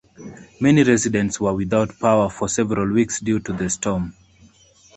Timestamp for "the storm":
3.53-4.15